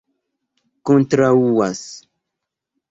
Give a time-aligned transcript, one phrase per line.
[0.89, 1.85] kontraŭas